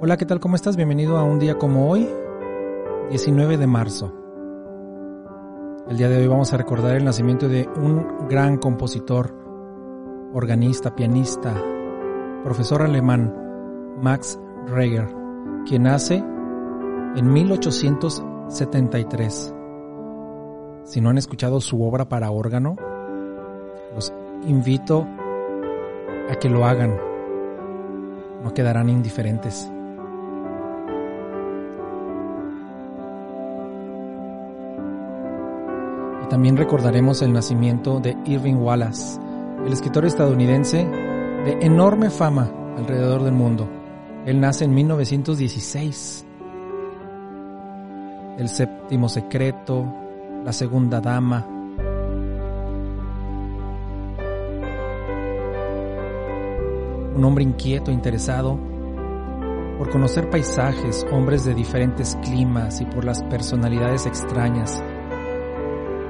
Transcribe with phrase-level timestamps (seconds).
[0.00, 0.38] Hola, ¿qué tal?
[0.38, 0.76] ¿Cómo estás?
[0.76, 2.08] Bienvenido a un día como hoy,
[3.10, 4.14] 19 de marzo.
[5.88, 9.34] El día de hoy vamos a recordar el nacimiento de un gran compositor,
[10.32, 11.52] organista, pianista,
[12.44, 13.34] profesor alemán,
[14.00, 14.38] Max
[14.68, 15.12] Reger,
[15.66, 19.52] quien nace en 1873.
[20.84, 22.76] Si no han escuchado su obra para órgano,
[23.96, 24.14] los
[24.46, 25.08] invito
[26.30, 26.96] a que lo hagan.
[28.44, 29.72] No quedarán indiferentes.
[36.30, 39.18] También recordaremos el nacimiento de Irving Wallace,
[39.64, 40.84] el escritor estadounidense
[41.44, 43.68] de enorme fama alrededor del mundo.
[44.26, 46.26] Él nace en 1916.
[48.38, 49.86] El séptimo secreto,
[50.44, 51.46] la segunda dama.
[57.16, 58.58] Un hombre inquieto, interesado
[59.78, 64.82] por conocer paisajes, hombres de diferentes climas y por las personalidades extrañas,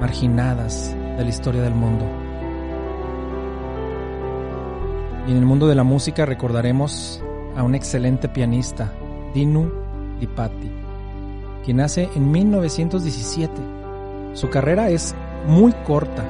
[0.00, 2.04] marginadas de la historia del mundo.
[5.26, 7.22] Y en el mundo de la música recordaremos
[7.56, 8.92] a un excelente pianista,
[9.32, 9.70] Dinu
[10.20, 10.70] Dipati,
[11.64, 13.52] quien nace en 1917.
[14.34, 15.14] Su carrera es
[15.46, 16.24] muy corta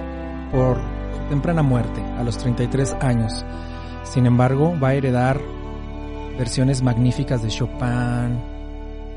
[0.53, 3.45] por su temprana muerte, a los 33 años.
[4.05, 5.41] Sin embargo, va a heredar
[6.39, 8.39] versiones magníficas de Chopin,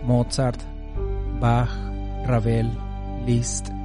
[0.05, 0.59] Mozart,
[1.39, 1.69] Bach,
[2.25, 2.71] Ravel,
[3.25, 3.76] Liszt.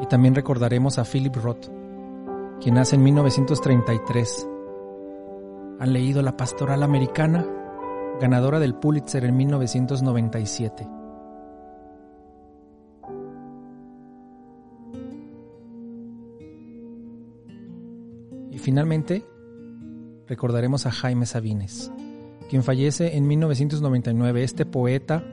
[0.00, 1.66] Y también recordaremos a Philip Roth,
[2.60, 4.48] quien nace en 1933.
[5.80, 7.46] ¿Han leído La Pastoral Americana?
[8.20, 10.88] Ganadora del Pulitzer en 1997.
[18.50, 19.24] Y finalmente,
[20.26, 21.92] recordaremos a Jaime Sabines,
[22.50, 24.42] quien fallece en 1999.
[24.42, 25.24] Este poeta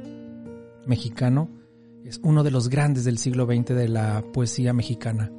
[0.86, 1.50] mexicano
[2.06, 5.32] es uno de los grandes del siglo XX de la poesía mexicana.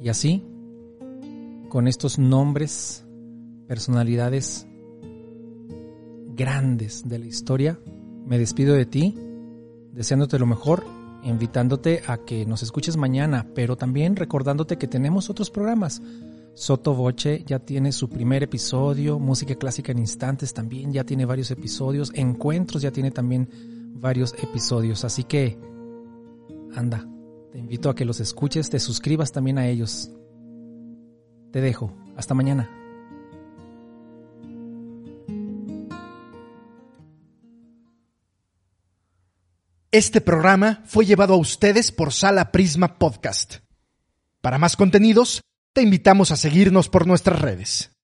[0.00, 0.44] Y así,
[1.70, 3.04] con estos nombres,
[3.66, 4.66] personalidades
[6.34, 7.80] grandes de la historia,
[8.26, 9.14] me despido de ti,
[9.92, 10.84] deseándote lo mejor,
[11.24, 16.02] invitándote a que nos escuches mañana, pero también recordándote que tenemos otros programas.
[16.58, 21.52] Soto Voce ya tiene su primer episodio, Música Clásica en Instantes también ya tiene varios
[21.52, 23.48] episodios, Encuentros ya tiene también
[24.00, 25.56] varios episodios, así que
[26.74, 27.06] anda,
[27.52, 30.10] te invito a que los escuches, te suscribas también a ellos.
[31.52, 31.96] Te dejo.
[32.16, 32.68] Hasta mañana.
[39.92, 43.58] Este programa fue llevado a ustedes por Sala Prisma Podcast.
[44.40, 45.40] Para más contenidos,
[45.78, 47.97] te invitamos a seguirnos por nuestras redes.